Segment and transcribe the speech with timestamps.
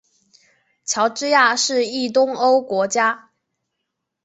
[0.83, 3.29] 乔治亚是一东欧国家。